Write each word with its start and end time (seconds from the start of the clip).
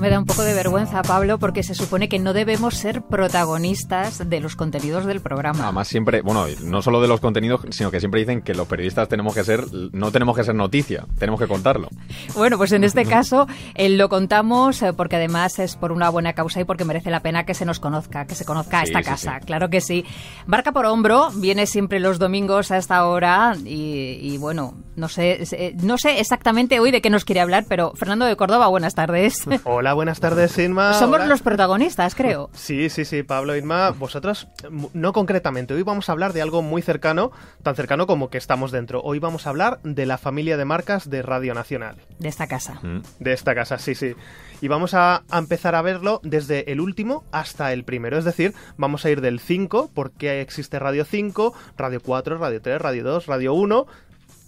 me 0.00 0.10
da 0.10 0.18
un 0.18 0.24
poco 0.24 0.42
de 0.42 0.54
vergüenza, 0.54 1.02
Pablo, 1.02 1.38
porque 1.38 1.62
se 1.62 1.74
supone 1.74 2.08
que 2.08 2.18
no 2.18 2.32
debemos 2.32 2.74
ser 2.74 3.02
protagonistas 3.02 4.28
de 4.28 4.40
los 4.40 4.56
contenidos 4.56 5.04
del 5.04 5.20
programa. 5.20 5.64
Además, 5.64 5.88
siempre, 5.88 6.22
bueno, 6.22 6.46
no 6.62 6.82
solo 6.82 7.02
de 7.02 7.08
los 7.08 7.20
contenidos, 7.20 7.60
sino 7.70 7.90
que 7.90 8.00
siempre 8.00 8.20
dicen 8.20 8.40
que 8.40 8.54
los 8.54 8.66
periodistas 8.66 9.08
tenemos 9.08 9.34
que 9.34 9.44
ser, 9.44 9.64
no 9.92 10.10
tenemos 10.10 10.36
que 10.36 10.44
ser 10.44 10.54
noticia, 10.54 11.06
tenemos 11.18 11.38
que 11.38 11.46
contarlo. 11.46 11.88
Bueno, 12.34 12.56
pues 12.56 12.72
en 12.72 12.84
este 12.84 13.04
caso 13.04 13.46
eh, 13.74 13.90
lo 13.90 14.08
contamos 14.08 14.80
eh, 14.82 14.92
porque 14.94 15.16
además 15.16 15.58
es 15.58 15.76
por 15.76 15.92
una 15.92 16.08
buena 16.08 16.32
causa 16.32 16.60
y 16.60 16.64
porque 16.64 16.84
merece 16.84 17.10
la 17.10 17.20
pena 17.20 17.44
que 17.44 17.54
se 17.54 17.66
nos 17.66 17.78
conozca, 17.78 18.26
que 18.26 18.34
se 18.34 18.44
conozca 18.44 18.82
esta 18.82 19.02
casa. 19.02 19.40
Claro 19.40 19.68
que 19.68 19.80
sí. 19.80 20.04
Barca 20.46 20.72
por 20.72 20.86
hombro, 20.86 21.30
viene 21.36 21.66
siempre 21.66 22.00
los 22.00 22.18
domingos 22.18 22.70
a 22.70 22.78
esta 22.78 23.04
hora 23.06 23.54
y, 23.64 24.38
bueno, 24.38 24.74
no 24.96 25.08
sé, 25.08 25.42
eh, 25.52 25.76
no 25.82 25.98
sé 25.98 26.20
exactamente 26.20 26.80
hoy 26.80 26.90
de 26.90 27.02
qué 27.02 27.10
nos 27.10 27.24
quiere 27.24 27.40
hablar, 27.40 27.64
pero 27.68 27.92
Fernando 27.94 28.24
de 28.24 28.36
Córdoba, 28.36 28.68
buenas 28.68 28.94
tardes. 28.94 29.44
Hola, 29.64 29.89
buenas 29.94 30.20
tardes, 30.20 30.56
Inma. 30.58 30.94
Somos 30.94 31.26
los 31.26 31.42
protagonistas, 31.42 32.14
creo. 32.14 32.50
Sí, 32.52 32.88
sí, 32.90 33.04
sí, 33.04 33.22
Pablo, 33.22 33.56
Inma, 33.56 33.90
vosotros, 33.90 34.48
no 34.92 35.12
concretamente, 35.12 35.74
hoy 35.74 35.82
vamos 35.82 36.08
a 36.08 36.12
hablar 36.12 36.32
de 36.32 36.42
algo 36.42 36.62
muy 36.62 36.82
cercano, 36.82 37.32
tan 37.62 37.74
cercano 37.74 38.06
como 38.06 38.30
que 38.30 38.38
estamos 38.38 38.72
dentro. 38.72 39.02
Hoy 39.02 39.18
vamos 39.18 39.46
a 39.46 39.50
hablar 39.50 39.80
de 39.82 40.06
la 40.06 40.18
familia 40.18 40.56
de 40.56 40.64
marcas 40.64 41.10
de 41.10 41.22
Radio 41.22 41.54
Nacional. 41.54 41.96
De 42.18 42.28
esta 42.28 42.46
casa. 42.46 42.80
Mm. 42.82 43.02
De 43.18 43.32
esta 43.32 43.54
casa, 43.54 43.78
sí, 43.78 43.94
sí. 43.94 44.14
Y 44.60 44.68
vamos 44.68 44.94
a, 44.94 45.22
empezar 45.32 45.74
a 45.74 45.82
verlo 45.82 46.20
desde 46.22 46.70
el 46.70 46.80
último 46.80 47.24
hasta 47.32 47.72
el 47.72 47.84
primero. 47.84 48.18
Es 48.18 48.24
decir, 48.24 48.54
vamos 48.76 49.04
a 49.04 49.10
ir 49.10 49.20
del 49.20 49.40
5, 49.40 49.90
porque 49.94 50.40
existe 50.40 50.78
Radio 50.78 51.04
5, 51.04 51.54
Radio 51.76 52.00
4, 52.00 52.38
Radio 52.38 52.60
3, 52.60 52.80
Radio 52.80 53.04
2, 53.04 53.26
Radio 53.26 53.54
1 53.54 53.86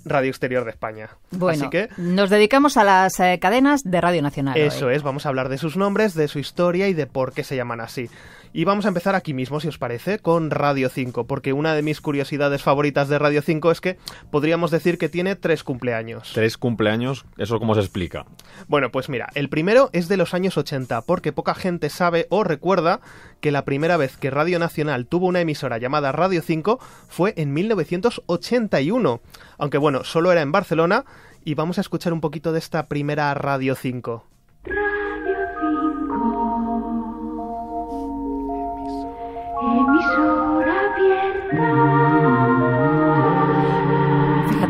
Radio 0.04 0.30
Exterior 0.30 0.64
de 0.64 0.70
España. 0.70 1.10
Bueno, 1.30 1.70
que, 1.70 1.88
nos 1.96 2.30
dedicamos 2.30 2.76
a 2.76 2.84
las 2.84 3.18
eh, 3.20 3.38
cadenas 3.40 3.82
de 3.84 4.00
Radio 4.00 4.22
Nacional. 4.22 4.56
Eso 4.56 4.90
es, 4.90 5.02
vamos 5.02 5.26
a 5.26 5.28
hablar 5.28 5.48
de 5.48 5.58
sus 5.58 5.76
nombres, 5.76 6.14
de 6.14 6.28
su 6.28 6.38
historia 6.38 6.88
y 6.88 6.94
de 6.94 7.06
por 7.06 7.32
qué 7.32 7.44
se 7.44 7.56
llaman 7.56 7.80
así. 7.80 8.10
Y 8.54 8.64
vamos 8.64 8.84
a 8.84 8.88
empezar 8.88 9.14
aquí 9.14 9.32
mismo, 9.32 9.60
si 9.60 9.68
os 9.68 9.78
parece, 9.78 10.18
con 10.18 10.50
Radio 10.50 10.90
5, 10.90 11.26
porque 11.26 11.54
una 11.54 11.74
de 11.74 11.80
mis 11.80 12.02
curiosidades 12.02 12.62
favoritas 12.62 13.08
de 13.08 13.18
Radio 13.18 13.40
5 13.40 13.70
es 13.70 13.80
que 13.80 13.96
podríamos 14.30 14.70
decir 14.70 14.98
que 14.98 15.08
tiene 15.08 15.36
tres 15.36 15.64
cumpleaños. 15.64 16.32
¿Tres 16.34 16.58
cumpleaños? 16.58 17.24
¿Eso 17.38 17.58
cómo 17.58 17.74
se 17.74 17.80
explica? 17.80 18.26
Bueno, 18.68 18.90
pues 18.90 19.08
mira, 19.08 19.30
el 19.34 19.48
primero 19.48 19.88
es 19.94 20.08
de 20.08 20.18
los 20.18 20.34
años 20.34 20.58
80, 20.58 21.00
porque 21.02 21.32
poca 21.32 21.54
gente 21.54 21.88
sabe 21.88 22.26
o 22.28 22.44
recuerda 22.44 23.00
que 23.40 23.52
la 23.52 23.64
primera 23.64 23.96
vez 23.96 24.18
que 24.18 24.30
Radio 24.30 24.58
Nacional 24.58 25.06
tuvo 25.06 25.28
una 25.28 25.40
emisora 25.40 25.78
llamada 25.78 26.12
Radio 26.12 26.42
5 26.42 26.78
fue 27.08 27.32
en 27.38 27.54
1981, 27.54 29.20
aunque 29.56 29.78
bueno, 29.78 30.04
solo 30.04 30.30
era 30.30 30.42
en 30.42 30.52
Barcelona, 30.52 31.06
y 31.42 31.54
vamos 31.54 31.78
a 31.78 31.80
escuchar 31.80 32.12
un 32.12 32.20
poquito 32.20 32.52
de 32.52 32.58
esta 32.58 32.86
primera 32.86 33.32
Radio 33.32 33.74
5. 33.74 34.31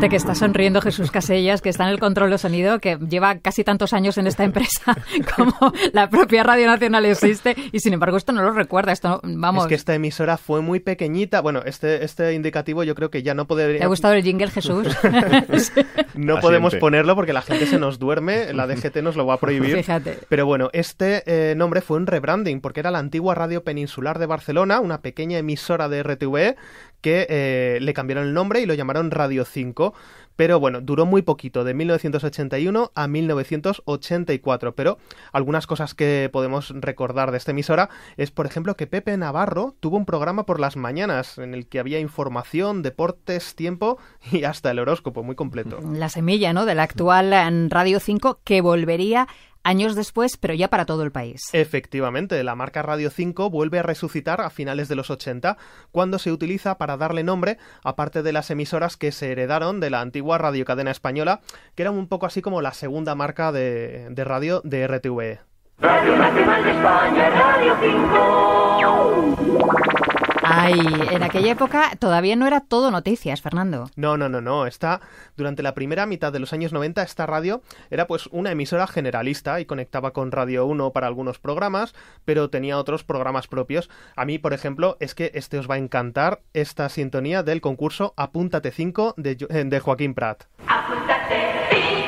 Fíjate 0.03 0.11
que 0.11 0.17
está 0.17 0.35
sonriendo 0.35 0.81
Jesús 0.81 1.11
Casellas, 1.11 1.61
que 1.61 1.69
está 1.69 1.85
en 1.85 1.91
el 1.91 1.99
control 2.01 2.29
de 2.29 2.37
sonido, 2.37 2.79
que 2.79 2.97
lleva 2.97 3.39
casi 3.39 3.63
tantos 3.63 3.93
años 3.93 4.17
en 4.17 4.27
esta 4.27 4.43
empresa 4.43 4.97
como 5.37 5.55
la 5.93 6.09
propia 6.09 6.43
Radio 6.43 6.67
Nacional 6.67 7.05
existe, 7.05 7.55
y 7.71 7.79
sin 7.79 7.93
embargo 7.93 8.17
esto 8.17 8.33
no 8.33 8.43
lo 8.43 8.51
recuerda. 8.51 8.91
Esto, 8.91 9.21
vamos. 9.23 9.63
Es 9.63 9.69
que 9.69 9.75
esta 9.75 9.95
emisora 9.95 10.35
fue 10.35 10.59
muy 10.59 10.81
pequeñita. 10.81 11.39
Bueno, 11.39 11.61
este, 11.65 12.03
este 12.03 12.33
indicativo 12.33 12.83
yo 12.83 12.95
creo 12.95 13.09
que 13.09 13.23
ya 13.23 13.33
no 13.33 13.47
podría. 13.47 13.77
¿Te 13.77 13.83
ha 13.85 13.87
gustado 13.87 14.13
el 14.13 14.23
jingle, 14.23 14.49
Jesús? 14.49 14.89
no 16.15 16.41
podemos 16.41 16.75
ponerlo 16.75 17.15
porque 17.15 17.31
la 17.31 17.41
gente 17.41 17.65
se 17.65 17.79
nos 17.79 17.97
duerme, 17.97 18.51
la 18.51 18.67
DGT 18.67 18.97
nos 18.97 19.15
lo 19.15 19.25
va 19.25 19.35
a 19.35 19.39
prohibir. 19.39 19.77
Fíjate. 19.77 20.19
Pero 20.27 20.45
bueno, 20.45 20.69
este 20.73 21.23
eh, 21.27 21.55
nombre 21.55 21.79
fue 21.79 21.95
un 21.95 22.07
rebranding, 22.07 22.59
porque 22.59 22.81
era 22.81 22.91
la 22.91 22.99
antigua 22.99 23.35
Radio 23.35 23.63
Peninsular 23.63 24.19
de 24.19 24.25
Barcelona, 24.25 24.81
una 24.81 24.99
pequeña 24.99 25.37
emisora 25.37 25.87
de 25.87 26.03
RTV 26.03 26.55
que 27.03 27.27
eh, 27.29 27.79
le 27.81 27.93
cambiaron 27.93 28.25
el 28.25 28.33
nombre 28.33 28.61
y 28.61 28.65
lo 28.65 28.73
llamaron 28.73 29.11
Radio 29.11 29.45
5. 29.45 29.93
Pero 30.35 30.59
bueno, 30.59 30.81
duró 30.81 31.05
muy 31.05 31.21
poquito, 31.21 31.63
de 31.63 31.75
1981 31.75 32.91
a 32.95 33.07
1984. 33.07 34.73
Pero 34.73 34.97
algunas 35.31 35.67
cosas 35.67 35.93
que 35.93 36.29
podemos 36.33 36.73
recordar 36.75 37.29
de 37.29 37.37
esta 37.37 37.51
emisora 37.51 37.89
es, 38.17 38.31
por 38.31 38.47
ejemplo, 38.47 38.75
que 38.75 38.87
Pepe 38.87 39.15
Navarro 39.15 39.75
tuvo 39.79 39.97
un 39.97 40.05
programa 40.05 40.47
por 40.47 40.59
las 40.59 40.75
mañanas 40.75 41.37
en 41.37 41.53
el 41.53 41.67
que 41.67 41.79
había 41.79 41.99
información, 41.99 42.81
deportes, 42.81 43.53
tiempo 43.53 43.99
y 44.31 44.45
hasta 44.45 44.71
el 44.71 44.79
horóscopo, 44.79 45.21
muy 45.21 45.35
completo. 45.35 45.79
La 45.93 46.09
semilla, 46.09 46.53
¿no? 46.53 46.65
De 46.65 46.73
la 46.73 46.83
actual 46.83 47.69
Radio 47.69 47.99
5 47.99 48.39
que 48.43 48.61
volvería 48.61 49.27
años 49.63 49.95
después, 49.95 50.37
pero 50.37 50.53
ya 50.53 50.69
para 50.69 50.85
todo 50.85 51.03
el 51.03 51.11
país. 51.11 51.41
Efectivamente, 51.53 52.43
la 52.43 52.55
marca 52.55 52.81
Radio 52.81 53.09
5 53.09 53.49
vuelve 53.49 53.79
a 53.79 53.83
resucitar 53.83 54.41
a 54.41 54.49
finales 54.49 54.87
de 54.87 54.95
los 54.95 55.09
80, 55.09 55.57
cuando 55.91 56.19
se 56.19 56.31
utiliza 56.31 56.77
para 56.77 56.97
darle 56.97 57.23
nombre, 57.23 57.57
aparte 57.83 58.23
de 58.23 58.33
las 58.33 58.51
emisoras 58.51 58.97
que 58.97 59.11
se 59.11 59.31
heredaron 59.31 59.79
de 59.79 59.89
la 59.89 60.01
antigua 60.01 60.37
radiocadena 60.37 60.91
española, 60.91 61.41
que 61.75 61.83
era 61.83 61.91
un 61.91 62.07
poco 62.07 62.25
así 62.25 62.41
como 62.41 62.61
la 62.61 62.73
segunda 62.73 63.15
marca 63.15 63.51
de, 63.51 64.09
de 64.09 64.23
radio 64.23 64.61
de 64.63 64.87
RTV. 64.87 65.39
Radio 65.79 66.17
Nacional 66.17 66.63
de 66.63 66.71
España, 66.71 67.29
Radio 67.29 67.75
5. 67.81 70.02
Ay, 70.43 70.79
en 71.11 71.23
aquella 71.23 71.51
época 71.51 71.91
todavía 71.99 72.35
no 72.35 72.45
era 72.45 72.61
todo 72.61 72.91
noticias, 72.91 73.41
Fernando. 73.41 73.89
No, 73.95 74.17
no, 74.17 74.29
no, 74.29 74.41
no. 74.41 74.67
Está, 74.67 75.01
durante 75.37 75.63
la 75.63 75.73
primera 75.73 76.05
mitad 76.05 76.33
de 76.33 76.39
los 76.39 76.53
años 76.53 76.73
90, 76.73 77.01
esta 77.01 77.25
radio 77.25 77.61
era 77.89 78.07
pues 78.07 78.27
una 78.27 78.51
emisora 78.51 78.87
generalista 78.87 79.59
y 79.59 79.65
conectaba 79.65 80.11
con 80.11 80.31
Radio 80.31 80.65
1 80.65 80.91
para 80.91 81.07
algunos 81.07 81.39
programas, 81.39 81.93
pero 82.25 82.49
tenía 82.49 82.77
otros 82.77 83.03
programas 83.03 83.47
propios. 83.47 83.89
A 84.15 84.25
mí, 84.25 84.37
por 84.37 84.53
ejemplo, 84.53 84.97
es 84.99 85.15
que 85.15 85.31
este 85.33 85.57
os 85.57 85.69
va 85.69 85.75
a 85.75 85.79
encantar 85.79 86.41
esta 86.53 86.89
sintonía 86.89 87.43
del 87.43 87.61
concurso 87.61 88.13
Apúntate 88.17 88.71
5 88.71 89.15
de, 89.17 89.35
de 89.35 89.79
Joaquín 89.79 90.13
Prat. 90.13 90.43
Apúntate 90.67 91.51
5. 91.71 92.02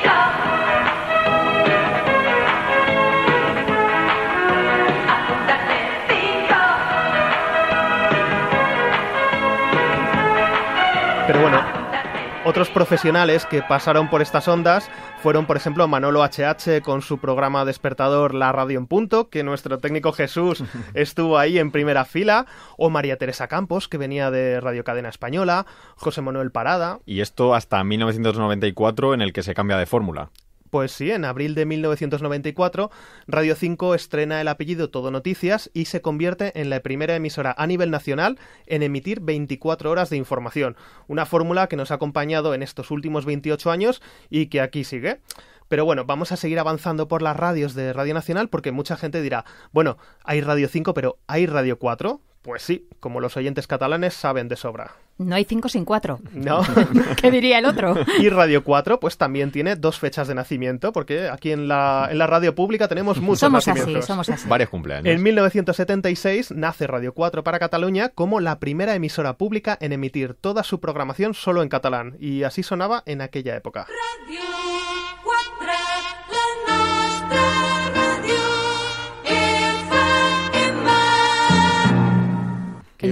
Otros 12.46 12.70
profesionales 12.70 13.44
que 13.44 13.62
pasaron 13.62 14.08
por 14.08 14.22
estas 14.22 14.46
ondas 14.46 14.88
fueron, 15.20 15.46
por 15.46 15.56
ejemplo, 15.56 15.88
Manolo 15.88 16.22
HH 16.22 16.80
con 16.82 17.02
su 17.02 17.18
programa 17.18 17.64
despertador 17.64 18.34
La 18.34 18.52
Radio 18.52 18.78
en 18.78 18.86
Punto, 18.86 19.28
que 19.28 19.42
nuestro 19.42 19.78
técnico 19.78 20.12
Jesús 20.12 20.62
estuvo 20.94 21.38
ahí 21.38 21.58
en 21.58 21.72
primera 21.72 22.04
fila, 22.04 22.46
o 22.78 22.88
María 22.88 23.16
Teresa 23.16 23.48
Campos, 23.48 23.88
que 23.88 23.98
venía 23.98 24.30
de 24.30 24.60
Radio 24.60 24.84
Cadena 24.84 25.08
Española, 25.08 25.66
José 25.96 26.22
Manuel 26.22 26.52
Parada. 26.52 27.00
Y 27.04 27.20
esto 27.20 27.52
hasta 27.52 27.82
1994, 27.82 29.14
en 29.14 29.22
el 29.22 29.32
que 29.32 29.42
se 29.42 29.54
cambia 29.54 29.76
de 29.76 29.86
fórmula. 29.86 30.30
Pues 30.70 30.92
sí, 30.92 31.10
en 31.10 31.24
abril 31.24 31.54
de 31.54 31.64
1994, 31.64 32.90
Radio 33.28 33.54
5 33.54 33.94
estrena 33.94 34.40
el 34.40 34.48
apellido 34.48 34.90
Todo 34.90 35.10
Noticias 35.10 35.70
y 35.74 35.84
se 35.84 36.00
convierte 36.00 36.60
en 36.60 36.70
la 36.70 36.80
primera 36.80 37.14
emisora 37.14 37.54
a 37.56 37.66
nivel 37.66 37.90
nacional 37.90 38.38
en 38.66 38.82
emitir 38.82 39.20
24 39.20 39.90
horas 39.90 40.10
de 40.10 40.16
información, 40.16 40.76
una 41.06 41.24
fórmula 41.24 41.68
que 41.68 41.76
nos 41.76 41.90
ha 41.90 41.94
acompañado 41.94 42.52
en 42.52 42.62
estos 42.62 42.90
últimos 42.90 43.24
28 43.24 43.70
años 43.70 44.02
y 44.28 44.46
que 44.46 44.60
aquí 44.60 44.82
sigue. 44.82 45.20
Pero 45.68 45.84
bueno, 45.84 46.04
vamos 46.04 46.32
a 46.32 46.36
seguir 46.36 46.58
avanzando 46.58 47.08
por 47.08 47.22
las 47.22 47.36
radios 47.36 47.74
de 47.74 47.92
Radio 47.92 48.14
Nacional 48.14 48.48
porque 48.48 48.72
mucha 48.72 48.96
gente 48.96 49.22
dirá, 49.22 49.44
bueno, 49.72 49.98
hay 50.24 50.40
Radio 50.40 50.68
5, 50.68 50.94
pero 50.94 51.18
¿hay 51.26 51.46
Radio 51.46 51.78
4? 51.78 52.20
Pues 52.42 52.62
sí, 52.62 52.88
como 53.00 53.20
los 53.20 53.36
oyentes 53.36 53.66
catalanes 53.66 54.14
saben 54.14 54.48
de 54.48 54.56
sobra. 54.56 54.94
No 55.18 55.34
hay 55.34 55.44
5 55.44 55.68
sin 55.68 55.84
4. 55.84 56.20
No. 56.34 56.60
¿Qué 57.20 57.30
diría 57.30 57.58
el 57.58 57.64
otro? 57.64 57.94
Y 58.18 58.28
Radio 58.28 58.64
4, 58.64 59.00
pues 59.00 59.16
también 59.16 59.50
tiene 59.50 59.76
dos 59.76 59.98
fechas 59.98 60.28
de 60.28 60.34
nacimiento, 60.34 60.92
porque 60.92 61.28
aquí 61.28 61.52
en 61.52 61.68
la, 61.68 62.08
en 62.10 62.18
la 62.18 62.26
radio 62.26 62.54
pública 62.54 62.88
tenemos 62.88 63.20
muchos 63.20 63.40
somos 63.40 63.66
nacimientos. 63.66 64.04
Así, 64.04 64.06
somos 64.06 64.28
así. 64.28 64.48
Varios 64.48 64.70
cumpleaños. 64.70 65.06
En 65.06 65.22
1976 65.22 66.52
nace 66.52 66.86
Radio 66.86 67.14
4 67.14 67.44
para 67.44 67.58
Cataluña 67.58 68.10
como 68.10 68.40
la 68.40 68.58
primera 68.58 68.94
emisora 68.94 69.36
pública 69.36 69.76
en 69.80 69.92
emitir 69.92 70.34
toda 70.34 70.62
su 70.62 70.80
programación 70.80 71.34
solo 71.34 71.62
en 71.62 71.68
catalán, 71.68 72.16
y 72.18 72.42
así 72.42 72.62
sonaba 72.62 73.02
en 73.06 73.20
aquella 73.20 73.56
época. 73.56 73.86
Radio 73.86 74.65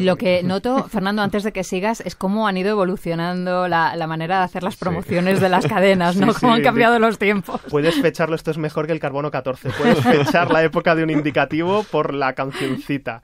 Lo 0.03 0.17
que 0.17 0.43
noto, 0.43 0.85
Fernando, 0.89 1.23
antes 1.23 1.43
de 1.43 1.53
que 1.53 1.65
sigas, 1.65 2.01
es 2.01 2.15
cómo 2.15 2.47
han 2.47 2.57
ido 2.57 2.71
evolucionando 2.71 3.69
la, 3.69 4.07
manera 4.07 4.39
de 4.39 4.45
hacer 4.45 4.63
las 4.63 4.77
promociones 4.77 5.41
de 5.41 5.49
las 5.49 5.67
cadenas, 5.67 6.17
¿no? 6.17 6.35
cómo 6.35 6.55
han 6.55 6.63
cambiado 6.63 6.99
los 6.99 7.19
tiempos. 7.19 7.61
Puedes 7.71 7.95
fecharlo, 8.01 8.37
esto 8.37 8.51
es 8.51 8.59
mejor 8.59 8.87
que 8.87 8.93
el 8.93 9.01
carbono 9.01 9.31
14. 9.31 9.71
Puedes 9.71 10.01
fechar 10.01 10.51
la 10.51 10.63
época 10.63 10.95
de 10.95 11.03
un 11.03 11.11
indicativo 11.11 11.85
por 11.85 12.15
la 12.15 12.35
cancioncita. 12.35 13.23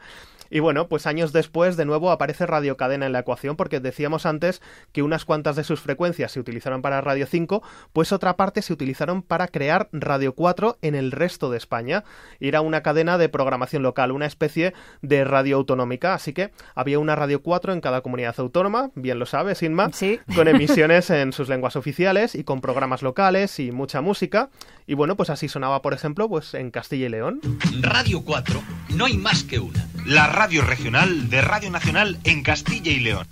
Y 0.51 0.59
bueno, 0.59 0.89
pues 0.89 1.07
años 1.07 1.33
después 1.33 1.77
de 1.77 1.85
nuevo 1.85 2.11
aparece 2.11 2.45
Radio 2.45 2.77
Cadena 2.77 3.07
en 3.07 3.13
la 3.13 3.21
ecuación 3.21 3.57
porque 3.57 3.81
decíamos 3.81 4.27
antes 4.27 4.61
que 4.93 5.03
unas 5.03 5.25
cuantas 5.25 5.57
de 5.57 5.65
sus 5.65 5.81
frecuencias 5.81 6.33
se 6.33 6.41
utilizaron 6.41 6.83
para 6.83 7.01
Radio 7.01 7.27
5, 7.27 7.63
pues 7.93 8.13
otra 8.13 8.37
parte 8.37 8.61
se 8.63 8.73
utilizaron 8.73 9.23
para 9.23 9.49
crear 9.49 9.89
Radio 9.93 10.35
4 10.35 10.79
en 10.83 10.95
el 10.95 11.13
resto 11.13 11.51
de 11.51 11.57
España. 11.59 12.05
Era 12.41 12.61
una 12.61 12.83
cadena 12.83 13.17
de 13.17 13.29
programación 13.29 13.83
local, 13.83 14.11
una 14.13 14.27
especie 14.27 14.75
de 15.03 15.25
radio 15.25 15.57
autonómica, 15.57 16.15
así 16.15 16.33
que 16.33 16.51
había 16.75 16.99
una 16.99 17.15
Radio 17.15 17.43
4 17.43 17.73
en 17.73 17.81
cada 17.81 18.01
comunidad 18.01 18.35
autónoma, 18.39 18.91
bien 18.95 19.19
lo 19.19 19.27
sabes, 19.27 19.63
Inma, 19.63 19.91
Sí. 19.93 20.19
con 20.35 20.49
emisiones 20.49 21.11
en 21.11 21.33
sus 21.33 21.49
lenguas 21.49 21.77
oficiales 21.77 22.35
y 22.35 22.43
con 22.45 22.61
programas 22.61 23.03
locales 23.03 23.59
y 23.61 23.71
mucha 23.71 24.01
música. 24.01 24.51
Y 24.87 24.95
bueno, 24.95 25.17
pues 25.17 25.31
así 25.31 25.49
sonaba, 25.49 25.83
por 25.83 25.93
ejemplo, 25.95 26.29
pues 26.29 26.55
en 26.55 26.71
Castilla 26.73 27.07
y 27.07 27.11
León. 27.11 27.41
Radio 27.81 28.23
4, 28.25 28.61
no 28.97 29.05
hay 29.05 29.17
más 29.17 29.45
que 29.45 29.61
una. 29.61 29.87
La 30.05 30.27
radio 30.41 30.63
regional 30.63 31.29
de 31.29 31.43
Radio 31.43 31.71
Nacional 31.71 32.19
en 32.25 32.43
Castilla 32.43 32.91
y 32.91 33.01
León. 33.01 33.27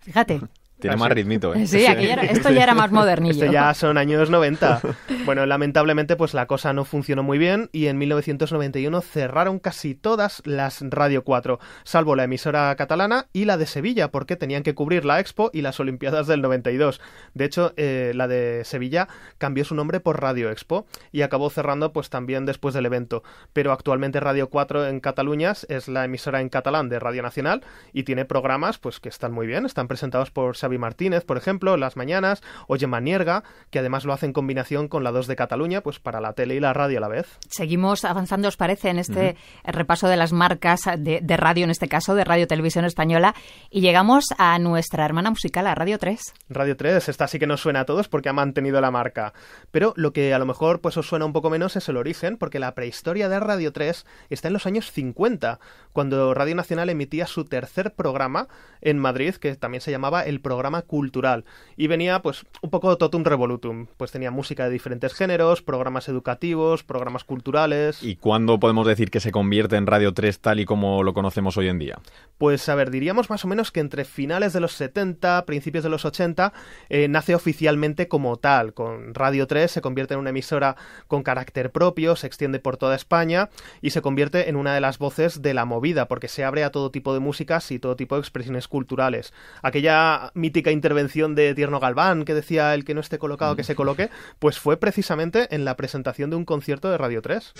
Fíjate. 0.00 0.42
Tiene 0.80 0.94
Así. 0.94 1.00
más 1.02 1.12
ritmito, 1.12 1.54
¿eh? 1.54 1.66
Sí, 1.66 1.86
aquí 1.86 2.06
ya 2.06 2.12
era- 2.14 2.22
esto 2.22 2.50
ya 2.50 2.62
era 2.62 2.74
más 2.74 2.90
modernillo. 2.92 3.32
Este 3.44 3.50
ya 3.52 3.74
son 3.74 3.98
años 3.98 4.30
90. 4.30 4.80
Bueno, 5.24 5.44
lamentablemente 5.44 6.16
pues 6.16 6.32
la 6.32 6.46
cosa 6.46 6.72
no 6.72 6.86
funcionó 6.86 7.22
muy 7.22 7.36
bien 7.36 7.68
y 7.70 7.88
en 7.88 7.98
1991 7.98 9.00
cerraron 9.02 9.58
casi 9.58 9.94
todas 9.94 10.40
las 10.46 10.80
Radio 10.88 11.22
4, 11.22 11.58
salvo 11.84 12.16
la 12.16 12.24
emisora 12.24 12.74
catalana 12.76 13.26
y 13.34 13.44
la 13.44 13.58
de 13.58 13.66
Sevilla, 13.66 14.10
porque 14.10 14.36
tenían 14.36 14.62
que 14.62 14.74
cubrir 14.74 15.04
la 15.04 15.20
Expo 15.20 15.50
y 15.52 15.60
las 15.60 15.80
Olimpiadas 15.80 16.26
del 16.28 16.40
92. 16.40 17.00
De 17.34 17.44
hecho, 17.44 17.74
eh, 17.76 18.12
la 18.14 18.26
de 18.26 18.62
Sevilla 18.64 19.08
cambió 19.36 19.64
su 19.66 19.74
nombre 19.74 20.00
por 20.00 20.22
Radio 20.22 20.50
Expo 20.50 20.86
y 21.12 21.20
acabó 21.20 21.50
cerrando 21.50 21.92
pues 21.92 22.08
también 22.08 22.46
después 22.46 22.74
del 22.74 22.86
evento. 22.86 23.22
Pero 23.52 23.72
actualmente 23.72 24.20
Radio 24.20 24.48
4 24.48 24.86
en 24.86 25.00
Cataluña 25.00 25.52
es 25.68 25.88
la 25.88 26.04
emisora 26.06 26.40
en 26.40 26.48
catalán 26.48 26.88
de 26.88 26.98
Radio 27.00 27.22
Nacional 27.22 27.62
y 27.92 28.04
tiene 28.04 28.24
programas 28.24 28.78
pues 28.78 28.98
que 29.00 29.10
están 29.10 29.32
muy 29.32 29.46
bien, 29.46 29.66
están 29.66 29.88
presentados 29.88 30.30
por 30.30 30.56
Xavi 30.56 30.67
Martínez, 30.76 31.24
por 31.24 31.38
ejemplo, 31.38 31.72
en 31.72 31.80
las 31.80 31.96
mañanas, 31.96 32.42
o 32.66 32.76
Gemma 32.76 33.00
Nierga, 33.00 33.44
que 33.70 33.78
además 33.78 34.04
lo 34.04 34.12
hace 34.12 34.26
en 34.26 34.34
combinación 34.34 34.88
con 34.88 35.04
la 35.04 35.12
2 35.12 35.26
de 35.26 35.36
Cataluña, 35.36 35.80
pues 35.80 35.98
para 35.98 36.20
la 36.20 36.34
tele 36.34 36.56
y 36.56 36.60
la 36.60 36.74
radio 36.74 36.98
a 36.98 37.00
la 37.00 37.08
vez. 37.08 37.38
Seguimos 37.48 38.04
avanzando, 38.04 38.48
¿os 38.48 38.56
parece, 38.56 38.90
en 38.90 38.98
este 38.98 39.36
repaso 39.64 40.08
de 40.08 40.16
las 40.16 40.32
marcas 40.32 40.80
de, 40.98 41.20
de 41.22 41.36
radio, 41.36 41.64
en 41.64 41.70
este 41.70 41.88
caso, 41.88 42.14
de 42.14 42.24
Radio 42.24 42.46
Televisión 42.46 42.84
Española, 42.84 43.34
y 43.70 43.80
llegamos 43.80 44.26
a 44.36 44.58
nuestra 44.58 45.04
hermana 45.04 45.30
musical, 45.30 45.66
a 45.66 45.74
Radio 45.74 45.98
3. 45.98 46.20
Radio 46.48 46.76
3, 46.76 47.08
esta 47.08 47.28
sí 47.28 47.38
que 47.38 47.46
nos 47.46 47.60
suena 47.60 47.80
a 47.80 47.84
todos 47.84 48.08
porque 48.08 48.28
ha 48.28 48.32
mantenido 48.32 48.80
la 48.80 48.90
marca. 48.90 49.32
Pero 49.70 49.92
lo 49.96 50.12
que 50.12 50.34
a 50.34 50.38
lo 50.38 50.46
mejor 50.46 50.80
pues 50.80 50.96
os 50.96 51.06
suena 51.06 51.24
un 51.24 51.32
poco 51.32 51.50
menos 51.50 51.76
es 51.76 51.88
el 51.88 51.96
origen, 51.96 52.36
porque 52.36 52.58
la 52.58 52.74
prehistoria 52.74 53.28
de 53.28 53.40
Radio 53.40 53.72
3 53.72 54.04
está 54.30 54.48
en 54.48 54.54
los 54.54 54.66
años 54.66 54.90
50, 54.92 55.60
cuando 55.92 56.34
Radio 56.34 56.54
Nacional 56.54 56.90
emitía 56.90 57.26
su 57.26 57.44
tercer 57.44 57.94
programa 57.94 58.48
en 58.80 58.98
Madrid, 58.98 59.34
que 59.34 59.54
también 59.56 59.80
se 59.80 59.90
llamaba 59.90 60.22
el 60.22 60.40
programa 60.40 60.57
cultural. 60.82 61.44
Y 61.76 61.86
venía 61.86 62.20
pues 62.20 62.44
un 62.62 62.70
poco 62.70 62.96
totum 62.96 63.24
revolutum, 63.24 63.86
pues 63.96 64.12
tenía 64.12 64.30
música 64.30 64.64
de 64.64 64.70
diferentes 64.70 65.14
géneros, 65.14 65.62
programas 65.62 66.08
educativos, 66.08 66.82
programas 66.84 67.24
culturales. 67.24 68.02
¿Y 68.02 68.16
cuándo 68.16 68.58
podemos 68.58 68.86
decir 68.86 69.10
que 69.10 69.20
se 69.20 69.32
convierte 69.32 69.76
en 69.76 69.86
Radio 69.86 70.12
3 70.12 70.40
tal 70.40 70.60
y 70.60 70.64
como 70.64 71.02
lo 71.02 71.14
conocemos 71.14 71.56
hoy 71.56 71.68
en 71.68 71.78
día? 71.78 71.98
Pues 72.38 72.68
a 72.68 72.74
ver, 72.74 72.90
diríamos 72.90 73.30
más 73.30 73.44
o 73.44 73.48
menos 73.48 73.72
que 73.72 73.80
entre 73.80 74.04
finales 74.04 74.52
de 74.52 74.60
los 74.60 74.72
70, 74.72 75.44
principios 75.44 75.84
de 75.84 75.90
los 75.90 76.04
80, 76.04 76.52
eh, 76.88 77.08
nace 77.08 77.34
oficialmente 77.34 78.08
como 78.08 78.36
tal. 78.36 78.74
Con 78.74 79.14
Radio 79.14 79.46
3 79.46 79.70
se 79.70 79.80
convierte 79.80 80.14
en 80.14 80.20
una 80.20 80.30
emisora 80.30 80.76
con 81.06 81.22
carácter 81.22 81.70
propio, 81.72 82.16
se 82.16 82.26
extiende 82.26 82.58
por 82.58 82.76
toda 82.76 82.94
España 82.94 83.50
y 83.80 83.90
se 83.90 84.02
convierte 84.02 84.48
en 84.48 84.56
una 84.56 84.74
de 84.74 84.80
las 84.80 84.98
voces 84.98 85.42
de 85.42 85.54
la 85.54 85.64
movida, 85.64 86.08
porque 86.08 86.28
se 86.28 86.44
abre 86.44 86.64
a 86.64 86.70
todo 86.70 86.90
tipo 86.90 87.14
de 87.14 87.20
músicas 87.20 87.70
y 87.70 87.78
todo 87.78 87.96
tipo 87.96 88.14
de 88.14 88.20
expresiones 88.20 88.68
culturales. 88.68 89.32
Aquella 89.62 90.30
mítica 90.48 90.70
intervención 90.70 91.34
de 91.34 91.54
Tierno 91.54 91.78
Galván 91.78 92.24
que 92.24 92.32
decía 92.32 92.72
el 92.72 92.86
que 92.86 92.94
no 92.94 93.02
esté 93.02 93.18
colocado 93.18 93.54
que 93.54 93.64
se 93.64 93.74
coloque, 93.74 94.08
pues 94.38 94.58
fue 94.58 94.78
precisamente 94.78 95.54
en 95.54 95.66
la 95.66 95.76
presentación 95.76 96.30
de 96.30 96.36
un 96.36 96.46
concierto 96.46 96.90
de 96.90 96.96
Radio 96.96 97.20
3. 97.20 97.52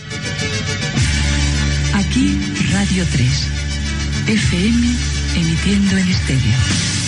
Aquí 1.94 2.40
Radio 2.72 3.04
3. 3.12 3.48
FM 4.28 4.86
emitiendo 5.36 5.98
en 5.98 6.08
estéreo. 6.08 7.07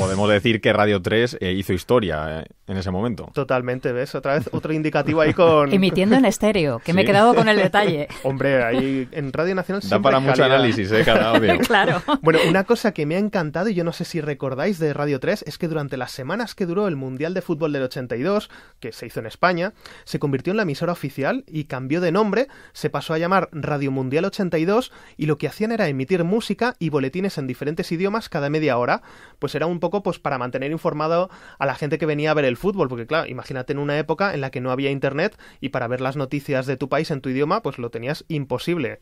Podemos 0.00 0.30
decir 0.30 0.62
que 0.62 0.72
Radio 0.72 1.02
3 1.02 1.36
eh, 1.42 1.52
hizo 1.52 1.74
historia 1.74 2.40
eh, 2.40 2.44
en 2.66 2.78
ese 2.78 2.90
momento. 2.90 3.30
Totalmente, 3.34 3.92
¿ves? 3.92 4.14
Otra 4.14 4.32
vez 4.36 4.48
otro 4.50 4.72
indicativo 4.72 5.20
ahí 5.20 5.34
con... 5.34 5.70
Emitiendo 5.74 6.16
en 6.16 6.24
estéreo, 6.24 6.78
que 6.78 6.94
me 6.94 7.02
he 7.02 7.04
quedado 7.04 7.34
con 7.34 7.50
el 7.50 7.58
detalle. 7.58 8.08
Hombre, 8.22 8.64
ahí 8.64 9.06
en 9.12 9.30
Radio 9.30 9.54
Nacional 9.54 9.82
Da 9.82 9.88
siempre 9.88 10.02
para 10.02 10.20
mucho 10.20 10.36
calidad. 10.38 10.56
análisis, 10.56 10.90
¿eh? 10.90 11.02
Cada 11.04 11.32
audio. 11.32 11.58
claro. 11.66 12.02
Bueno, 12.22 12.38
una 12.48 12.64
cosa 12.64 12.92
que 12.92 13.04
me 13.04 13.16
ha 13.16 13.18
encantado, 13.18 13.68
y 13.68 13.74
yo 13.74 13.84
no 13.84 13.92
sé 13.92 14.06
si 14.06 14.22
recordáis 14.22 14.78
de 14.78 14.94
Radio 14.94 15.20
3, 15.20 15.44
es 15.46 15.58
que 15.58 15.68
durante 15.68 15.98
las 15.98 16.12
semanas 16.12 16.54
que 16.54 16.64
duró 16.64 16.88
el 16.88 16.96
Mundial 16.96 17.34
de 17.34 17.42
Fútbol 17.42 17.74
del 17.74 17.82
82, 17.82 18.48
que 18.80 18.92
se 18.92 19.04
hizo 19.04 19.20
en 19.20 19.26
España, 19.26 19.74
se 20.04 20.18
convirtió 20.18 20.52
en 20.52 20.56
la 20.56 20.62
emisora 20.62 20.92
oficial 20.92 21.44
y 21.46 21.64
cambió 21.64 22.00
de 22.00 22.10
nombre, 22.10 22.48
se 22.72 22.88
pasó 22.88 23.12
a 23.12 23.18
llamar 23.18 23.50
Radio 23.52 23.90
Mundial 23.90 24.24
82 24.24 24.92
y 25.18 25.26
lo 25.26 25.36
que 25.36 25.46
hacían 25.46 25.72
era 25.72 25.88
emitir 25.88 26.24
música 26.24 26.74
y 26.78 26.88
boletines 26.88 27.36
en 27.36 27.46
diferentes 27.46 27.92
idiomas 27.92 28.30
cada 28.30 28.48
media 28.48 28.78
hora. 28.78 29.02
Pues 29.38 29.54
era 29.54 29.66
un 29.66 29.78
poco 29.78 29.89
pues 29.90 30.18
para 30.18 30.38
mantener 30.38 30.70
informado 30.70 31.28
a 31.58 31.66
la 31.66 31.74
gente 31.74 31.98
que 31.98 32.06
venía 32.06 32.30
a 32.30 32.34
ver 32.34 32.44
el 32.44 32.56
fútbol, 32.56 32.88
porque 32.88 33.06
claro, 33.06 33.28
imagínate 33.28 33.72
en 33.72 33.78
una 33.78 33.98
época 33.98 34.32
en 34.34 34.40
la 34.40 34.50
que 34.50 34.60
no 34.60 34.70
había 34.70 34.90
internet 34.90 35.36
y 35.60 35.70
para 35.70 35.88
ver 35.88 36.00
las 36.00 36.16
noticias 36.16 36.66
de 36.66 36.76
tu 36.76 36.88
país 36.88 37.10
en 37.10 37.20
tu 37.20 37.28
idioma, 37.28 37.62
pues 37.62 37.78
lo 37.78 37.90
tenías 37.90 38.24
imposible. 38.28 39.00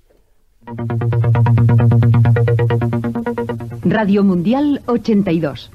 Radio 3.85 4.25
Mundial 4.25 4.82
82. 4.87 5.70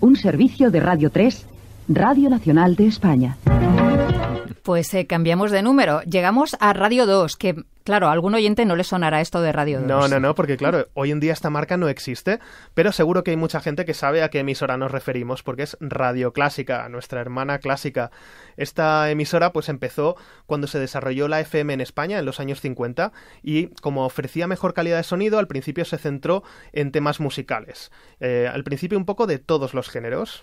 Un 0.00 0.16
servicio 0.16 0.70
de 0.70 0.80
Radio 0.80 1.10
3, 1.10 1.46
Radio 1.88 2.30
Nacional 2.30 2.76
de 2.76 2.86
España. 2.86 3.36
Pues 4.64 4.94
eh, 4.94 5.06
cambiamos 5.06 5.50
de 5.50 5.60
número. 5.60 6.00
Llegamos 6.04 6.56
a 6.58 6.72
Radio 6.72 7.04
2, 7.04 7.36
que, 7.36 7.54
claro, 7.84 8.08
a 8.08 8.12
algún 8.12 8.34
oyente 8.34 8.64
no 8.64 8.76
le 8.76 8.84
sonará 8.84 9.20
esto 9.20 9.42
de 9.42 9.52
Radio 9.52 9.80
2. 9.80 9.86
No, 9.86 10.08
no, 10.08 10.18
no, 10.18 10.34
porque 10.34 10.56
claro, 10.56 10.88
hoy 10.94 11.10
en 11.10 11.20
día 11.20 11.34
esta 11.34 11.50
marca 11.50 11.76
no 11.76 11.90
existe, 11.90 12.38
pero 12.72 12.90
seguro 12.90 13.22
que 13.22 13.32
hay 13.32 13.36
mucha 13.36 13.60
gente 13.60 13.84
que 13.84 13.92
sabe 13.92 14.22
a 14.22 14.30
qué 14.30 14.38
emisora 14.38 14.78
nos 14.78 14.90
referimos, 14.90 15.42
porque 15.42 15.64
es 15.64 15.76
Radio 15.80 16.32
Clásica, 16.32 16.88
nuestra 16.88 17.20
hermana 17.20 17.58
clásica. 17.58 18.10
Esta 18.56 19.10
emisora 19.10 19.52
pues 19.52 19.68
empezó 19.68 20.16
cuando 20.46 20.66
se 20.66 20.78
desarrolló 20.78 21.28
la 21.28 21.40
FM 21.40 21.74
en 21.74 21.82
España 21.82 22.18
en 22.18 22.24
los 22.24 22.40
años 22.40 22.62
50 22.62 23.12
y 23.42 23.66
como 23.82 24.06
ofrecía 24.06 24.46
mejor 24.46 24.72
calidad 24.72 24.96
de 24.96 25.02
sonido, 25.02 25.38
al 25.38 25.46
principio 25.46 25.84
se 25.84 25.98
centró 25.98 26.42
en 26.72 26.90
temas 26.90 27.20
musicales. 27.20 27.92
Eh, 28.18 28.48
al 28.50 28.64
principio 28.64 28.96
un 28.96 29.04
poco 29.04 29.26
de 29.26 29.38
todos 29.38 29.74
los 29.74 29.90
géneros. 29.90 30.42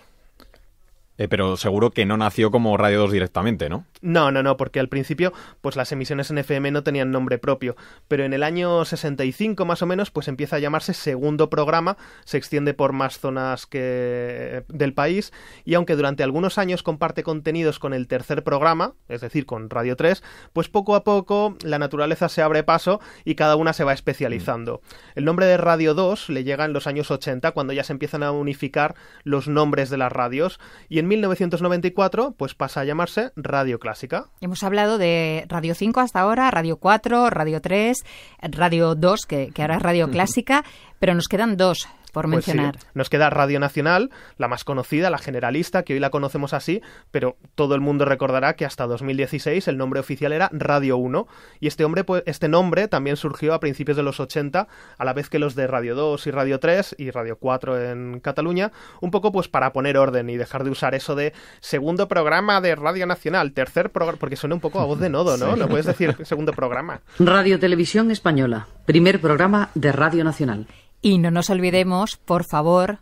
Eh, 1.18 1.26
pero 1.26 1.56
seguro 1.56 1.90
que 1.90 2.06
no 2.06 2.16
nació 2.16 2.52
como 2.52 2.76
Radio 2.76 3.00
2 3.00 3.10
directamente, 3.10 3.68
¿no? 3.68 3.84
No, 4.02 4.32
no, 4.32 4.42
no, 4.42 4.56
porque 4.56 4.80
al 4.80 4.88
principio, 4.88 5.32
pues 5.60 5.76
las 5.76 5.92
emisiones 5.92 6.28
en 6.32 6.38
FM 6.38 6.72
no 6.72 6.82
tenían 6.82 7.12
nombre 7.12 7.38
propio, 7.38 7.76
pero 8.08 8.24
en 8.24 8.32
el 8.32 8.42
año 8.42 8.84
65 8.84 9.64
más 9.64 9.80
o 9.80 9.86
menos, 9.86 10.10
pues 10.10 10.26
empieza 10.26 10.56
a 10.56 10.58
llamarse 10.58 10.92
segundo 10.92 11.48
programa, 11.48 11.96
se 12.24 12.36
extiende 12.36 12.74
por 12.74 12.92
más 12.92 13.20
zonas 13.20 13.64
que 13.66 14.64
del 14.66 14.92
país, 14.92 15.32
y 15.64 15.74
aunque 15.74 15.94
durante 15.94 16.24
algunos 16.24 16.58
años 16.58 16.82
comparte 16.82 17.22
contenidos 17.22 17.78
con 17.78 17.94
el 17.94 18.08
tercer 18.08 18.42
programa, 18.42 18.94
es 19.08 19.20
decir, 19.20 19.46
con 19.46 19.70
Radio 19.70 19.94
3, 19.94 20.20
pues 20.52 20.68
poco 20.68 20.96
a 20.96 21.04
poco 21.04 21.56
la 21.62 21.78
naturaleza 21.78 22.28
se 22.28 22.42
abre 22.42 22.64
paso 22.64 23.00
y 23.24 23.36
cada 23.36 23.54
una 23.54 23.72
se 23.72 23.84
va 23.84 23.92
especializando. 23.92 24.80
El 25.14 25.24
nombre 25.24 25.46
de 25.46 25.58
Radio 25.58 25.94
2 25.94 26.28
le 26.30 26.42
llega 26.42 26.64
en 26.64 26.72
los 26.72 26.88
años 26.88 27.12
80, 27.12 27.52
cuando 27.52 27.72
ya 27.72 27.84
se 27.84 27.92
empiezan 27.92 28.24
a 28.24 28.32
unificar 28.32 28.96
los 29.22 29.46
nombres 29.46 29.90
de 29.90 29.98
las 29.98 30.10
radios, 30.10 30.58
y 30.88 30.98
en 30.98 31.06
1994, 31.06 32.34
pues 32.36 32.56
pasa 32.56 32.80
a 32.80 32.84
llamarse 32.84 33.30
Radio 33.36 33.78
Clásica. 33.78 33.91
Hemos 34.40 34.62
hablado 34.62 34.98
de 34.98 35.44
Radio 35.48 35.74
5 35.74 36.00
hasta 36.00 36.20
ahora, 36.20 36.50
Radio 36.50 36.76
4, 36.76 37.30
Radio 37.30 37.60
3, 37.60 37.98
Radio 38.42 38.94
2, 38.94 39.26
que, 39.26 39.50
que 39.54 39.62
ahora 39.62 39.76
es 39.76 39.82
Radio 39.82 40.10
Clásica, 40.10 40.64
pero 41.02 41.16
nos 41.16 41.26
quedan 41.26 41.56
dos 41.56 41.88
por 42.12 42.30
Pues 42.30 42.44
sí, 42.44 42.52
mencionar. 42.52 42.78
Nos 42.94 43.10
queda 43.10 43.28
Radio 43.28 43.58
Nacional, 43.58 44.10
la 44.36 44.46
más 44.46 44.62
conocida, 44.62 45.10
la 45.10 45.18
generalista, 45.18 45.82
que 45.82 45.94
hoy 45.94 45.98
la 45.98 46.10
conocemos 46.10 46.52
así, 46.52 46.80
pero 47.10 47.36
todo 47.56 47.74
el 47.74 47.80
mundo 47.80 48.04
recordará 48.04 48.54
que 48.54 48.64
hasta 48.64 48.86
2016 48.86 49.66
el 49.66 49.78
nombre 49.78 49.98
oficial 49.98 50.32
era 50.32 50.48
Radio 50.52 50.98
1, 50.98 51.26
y 51.58 51.66
este, 51.66 51.84
hombre, 51.84 52.04
pues, 52.04 52.22
este 52.26 52.48
nombre 52.48 52.86
también 52.86 53.16
surgió 53.16 53.54
a 53.54 53.58
principios 53.58 53.96
de 53.96 54.04
los 54.04 54.20
80, 54.20 54.68
a 54.96 55.04
la 55.04 55.12
vez 55.12 55.28
que 55.28 55.40
los 55.40 55.56
de 55.56 55.66
Radio 55.66 55.96
2 55.96 56.26
y 56.26 56.30
Radio 56.30 56.60
3 56.60 56.96
y 56.98 57.10
Radio 57.10 57.36
4 57.36 57.90
en 57.90 58.20
Cataluña, 58.20 58.70
un 59.00 59.10
poco 59.10 59.32
pues 59.32 59.48
para 59.48 59.72
poner 59.72 59.96
orden 59.96 60.30
y 60.30 60.36
dejar 60.36 60.62
de 60.62 60.70
usar 60.70 60.94
eso 60.94 61.16
de 61.16 61.32
segundo 61.60 62.06
programa 62.06 62.60
de 62.60 62.76
Radio 62.76 63.06
Nacional, 63.06 63.54
tercer 63.54 63.90
programa, 63.90 64.18
porque 64.20 64.36
suena 64.36 64.54
un 64.54 64.60
poco 64.60 64.78
a 64.78 64.84
voz 64.84 65.00
de 65.00 65.10
nodo, 65.10 65.36
¿no? 65.36 65.56
No 65.56 65.66
puedes 65.66 65.86
decir 65.86 66.14
segundo 66.22 66.52
programa. 66.52 67.00
Radio 67.18 67.58
Televisión 67.58 68.10
Española, 68.10 68.68
primer 68.86 69.20
programa 69.20 69.70
de 69.74 69.90
Radio 69.90 70.22
Nacional. 70.22 70.68
Y 71.02 71.18
no 71.18 71.32
nos 71.32 71.50
olvidemos, 71.50 72.16
por 72.16 72.44
favor, 72.44 73.00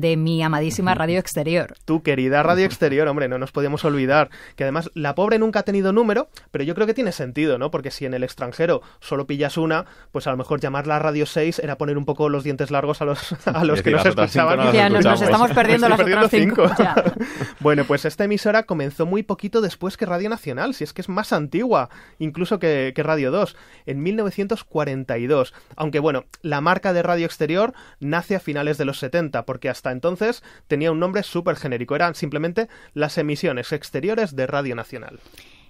de 0.00 0.16
mi 0.16 0.42
amadísima 0.42 0.94
Radio 0.94 1.18
Exterior. 1.18 1.74
Tu 1.84 2.02
querida 2.02 2.42
Radio 2.42 2.66
Exterior, 2.66 3.08
hombre, 3.08 3.28
no 3.28 3.38
nos 3.38 3.52
podíamos 3.52 3.84
olvidar. 3.84 4.30
Que 4.54 4.64
además 4.64 4.90
la 4.94 5.14
pobre 5.14 5.38
nunca 5.38 5.60
ha 5.60 5.62
tenido 5.62 5.92
número, 5.92 6.28
pero 6.50 6.64
yo 6.64 6.74
creo 6.74 6.86
que 6.86 6.94
tiene 6.94 7.12
sentido, 7.12 7.58
¿no? 7.58 7.70
Porque 7.70 7.90
si 7.90 8.06
en 8.06 8.14
el 8.14 8.22
extranjero 8.22 8.82
solo 9.00 9.26
pillas 9.26 9.56
una, 9.56 9.86
pues 10.12 10.26
a 10.26 10.30
lo 10.30 10.36
mejor 10.36 10.60
llamarla 10.60 10.98
Radio 10.98 11.26
6 11.26 11.60
era 11.60 11.78
poner 11.78 11.98
un 11.98 12.04
poco 12.04 12.28
los 12.28 12.44
dientes 12.44 12.70
largos 12.70 13.00
a 13.00 13.04
los, 13.04 13.32
a 13.46 13.64
los 13.64 13.82
que 13.82 13.90
nos 13.90 14.02
cinco 14.02 14.22
escuchaban. 14.22 14.58
no 14.58 14.72
Ya, 14.72 14.88
nos, 14.88 15.20
estamos 15.20 15.50
perdiendo 15.52 15.88
las 15.88 16.00
otras 16.00 16.30
cinco. 16.30 16.62
perdiendo 16.62 16.78
Ya. 16.78 16.94
Bueno, 17.60 17.84
pues 17.84 18.04
esta 18.04 18.24
emisora 18.24 18.64
comenzó 18.64 19.06
muy 19.06 19.22
poquito 19.22 19.60
después 19.60 19.96
que 19.96 20.06
Radio 20.06 20.28
Nacional, 20.28 20.74
si 20.74 20.84
es 20.84 20.92
que 20.92 21.00
es 21.00 21.08
más 21.08 21.32
antigua, 21.32 21.88
incluso 22.18 22.58
que, 22.58 22.92
que 22.94 23.02
Radio 23.02 23.30
2, 23.30 23.56
en 23.86 24.02
1942. 24.02 25.54
Aunque 25.74 25.98
bueno, 25.98 26.24
la 26.42 26.60
marca 26.60 26.92
de 26.92 27.02
Radio 27.02 27.26
Exterior 27.26 27.72
nace 27.98 28.36
a 28.36 28.40
finales 28.40 28.78
de 28.78 28.84
los 28.84 28.98
70, 28.98 29.44
porque 29.46 29.68
hasta 29.68 29.85
entonces 29.92 30.42
tenía 30.66 30.92
un 30.92 31.00
nombre 31.00 31.22
súper 31.22 31.56
genérico, 31.56 31.94
eran 31.96 32.14
simplemente 32.14 32.68
las 32.94 33.18
emisiones 33.18 33.72
exteriores 33.72 34.36
de 34.36 34.46
Radio 34.46 34.74
Nacional. 34.74 35.20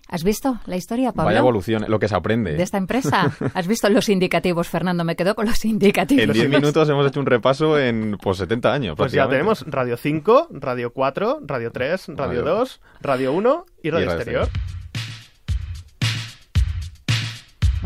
¿Has 0.09 0.23
visto 0.23 0.61
la 0.67 0.77
historia, 0.77 1.11
Pablo? 1.11 1.27
Vaya 1.27 1.41
evolución, 1.41 1.85
lo 1.89 1.99
que 1.99 2.07
se 2.07 2.15
aprende. 2.15 2.55
de 2.55 2.63
esta 2.63 2.79
empresa. 2.79 3.33
¿Has 3.55 3.67
visto 3.67 3.89
los 3.89 4.09
indicativos, 4.09 4.69
Fernando? 4.69 5.05
Me 5.05 5.17
quedo 5.17 5.35
con 5.35 5.47
los 5.47 5.65
indicativos. 5.65 6.23
En 6.23 6.33
10 6.33 6.49
minutos 6.49 6.89
hemos 6.89 7.07
hecho 7.09 7.19
un 7.19 7.27
repaso 7.27 7.79
en 7.79 8.17
pues 8.23 8.39
70 8.39 8.73
años. 8.73 8.95
Pues 8.97 9.11
ya 9.11 9.29
tenemos 9.29 9.65
Radio 9.67 9.97
5, 9.97 10.49
Radio 10.53 10.93
4, 10.93 11.41
Radio 11.45 11.73
3, 11.73 12.09
Radio 12.09 12.17
Radio 12.17 12.43
2, 12.43 12.81
Radio 13.01 13.33
1 13.33 13.67
y 13.83 13.91
Radio, 13.91 14.07
Radio 14.07 14.17
Exterior. 14.17 14.49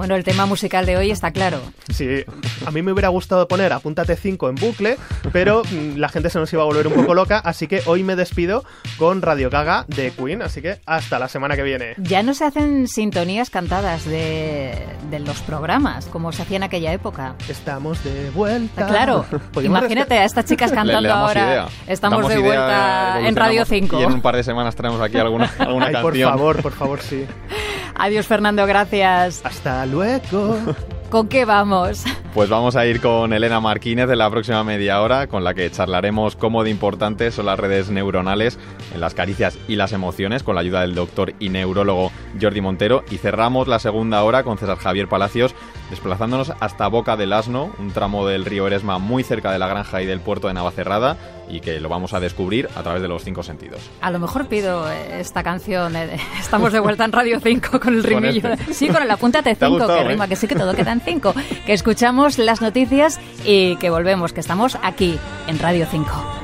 Bueno, 0.01 0.15
el 0.17 0.25
tema 0.25 0.47
musical 0.47 0.87
de 0.87 0.97
hoy 0.97 1.11
está 1.11 1.31
claro. 1.31 1.61
Sí, 1.91 2.25
a 2.65 2.71
mí 2.71 2.81
me 2.81 2.91
hubiera 2.91 3.09
gustado 3.09 3.47
poner 3.47 3.71
Apúntate 3.75 4.17
5 4.17 4.49
en 4.49 4.55
bucle, 4.55 4.97
pero 5.31 5.61
mm, 5.63 5.99
la 5.99 6.09
gente 6.09 6.31
se 6.31 6.39
nos 6.39 6.51
iba 6.55 6.63
a 6.63 6.65
volver 6.65 6.87
un 6.87 6.95
poco 6.95 7.13
loca, 7.13 7.39
así 7.39 7.67
que 7.67 7.83
hoy 7.85 8.03
me 8.03 8.17
despido 8.17 8.65
con 8.97 9.21
Radio 9.21 9.51
Gaga 9.51 9.85
de 9.89 10.11
Queen, 10.13 10.41
así 10.41 10.63
que 10.63 10.81
hasta 10.87 11.19
la 11.19 11.29
semana 11.29 11.55
que 11.55 11.63
viene. 11.65 11.97
Ya 11.99 12.23
no 12.23 12.33
se 12.33 12.47
hacen 12.47 12.89
sintonías 12.89 13.51
cantadas 13.51 14.07
de, 14.07 14.75
de 15.11 15.19
los 15.21 15.43
programas, 15.43 16.07
como 16.07 16.33
se 16.33 16.41
hacía 16.45 16.57
en 16.57 16.63
aquella 16.63 16.95
época. 16.95 17.35
Estamos 17.51 18.03
de 18.03 18.31
vuelta. 18.31 18.87
Claro, 18.87 19.27
imagínate 19.63 20.15
a 20.17 20.25
estas 20.25 20.47
chicas 20.47 20.71
Le- 20.71 20.77
cantando 20.77 21.03
le 21.03 21.09
damos 21.09 21.29
ahora. 21.29 21.47
idea. 21.47 21.69
Estamos 21.87 22.21
Damos 22.23 22.33
de 22.35 22.41
idea, 22.41 22.47
vuelta 22.49 23.29
en 23.29 23.37
Radio 23.37 23.61
evolucionamos 23.65 23.69
5. 23.91 24.01
Y 24.01 24.03
en 24.05 24.13
un 24.15 24.23
par 24.23 24.37
de 24.37 24.45
semanas 24.45 24.75
traemos 24.75 24.99
aquí 25.03 25.19
alguna, 25.19 25.53
alguna 25.59 25.89
Ay, 25.89 25.93
por 25.97 26.05
canción. 26.13 26.31
favor, 26.31 26.63
por 26.63 26.73
favor, 26.73 27.01
sí. 27.03 27.27
Adiós, 27.95 28.27
Fernando, 28.27 28.67
gracias. 28.67 29.41
Hasta 29.45 29.87
luego. 29.87 30.57
¿Con 31.11 31.27
qué 31.27 31.45
vamos? 31.45 32.05
Pues 32.33 32.49
vamos 32.49 32.77
a 32.77 32.87
ir 32.87 33.01
con 33.01 33.33
Elena 33.33 33.59
Martínez 33.59 34.09
en 34.09 34.19
la 34.19 34.31
próxima 34.31 34.63
media 34.63 35.03
hora, 35.03 35.27
con 35.27 35.43
la 35.43 35.55
que 35.55 35.69
charlaremos 35.69 36.37
cómo 36.37 36.63
de 36.63 36.71
importantes 36.71 37.35
son 37.35 37.47
las 37.47 37.59
redes 37.59 37.91
neuronales 37.91 38.61
en 38.95 39.01
las 39.01 39.15
caricias 39.15 39.59
y 39.67 39.75
las 39.75 39.93
emociones, 39.93 40.45
con 40.45 40.55
la 40.55 40.61
ayuda 40.61 40.83
del 40.83 40.95
doctor 40.95 41.35
y 41.41 41.49
neurólogo 41.49 42.13
Jordi 42.41 42.61
Montero. 42.61 43.03
Y 43.11 43.19
cerramos 43.19 43.67
la 43.67 43.81
segunda 43.81 44.23
hora 44.23 44.45
con 44.45 44.57
César 44.57 44.79
Javier 44.79 45.09
Palacios, 45.09 45.57
desplazándonos 45.91 46.53
hasta 46.61 46.87
Boca 46.87 47.17
del 47.17 47.33
Asno, 47.33 47.73
un 47.81 47.91
tramo 47.91 48.25
del 48.29 48.45
río 48.45 48.69
Eresma 48.69 48.99
muy 48.99 49.25
cerca 49.25 49.51
de 49.51 49.59
la 49.59 49.67
granja 49.67 50.01
y 50.03 50.07
del 50.07 50.21
puerto 50.21 50.47
de 50.47 50.55
Navacerrada, 50.55 51.17
y 51.51 51.61
que 51.61 51.81
lo 51.81 51.89
vamos 51.89 52.15
a 52.15 52.21
descubrir 52.21 52.69
a 52.77 52.83
través 52.83 53.03
de 53.03 53.09
los 53.09 53.25
cinco 53.25 53.43
sentidos. 53.43 53.81
A 54.01 54.11
lo 54.11 54.19
mejor 54.19 54.47
pido 54.47 54.91
eh, 54.91 55.21
esta 55.21 55.43
canción. 55.43 55.95
eh, 55.97 56.17
Estamos 56.41 56.73
de 56.73 56.81
vuelta 56.81 57.05
en 57.05 57.13
Radio 57.13 57.41
5 57.41 57.81
con 57.81 57.95
el 57.95 58.03
Con 58.03 58.23
rimillo. 58.23 58.49
este. 58.53 58.73
Sí, 58.75 58.89
con 58.89 59.03
el 59.03 59.11
apúntate 59.11 59.55
Te 59.57 59.65
ha 59.65 59.69
5, 59.69 59.79
gustado, 59.79 59.99
que 60.01 60.05
¿eh? 60.05 60.09
rima, 60.09 60.29
que 60.29 60.37
sí 60.37 60.47
que 60.47 60.55
todo 60.55 60.75
queda 60.75 60.93
en 60.93 61.01
5. 61.01 61.35
Que 61.67 61.73
escuchamos 61.73 62.39
las 62.39 62.61
noticias 62.61 63.21
y 63.45 63.77
que 63.77 63.91
volvemos, 63.91 64.33
que 64.33 64.41
estamos 64.41 64.79
aquí 64.83 65.19
en 65.49 65.59
Radio 65.59 65.87
5. 65.91 66.40